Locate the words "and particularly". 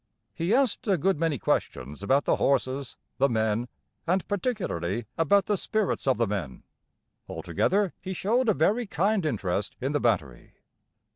4.07-5.05